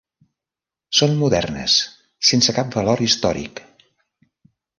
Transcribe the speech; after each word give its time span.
Són 0.99 1.13
modernes, 1.19 1.75
sense 2.31 2.57
cap 2.59 2.73
valor 2.79 3.05
històric. 3.09 3.63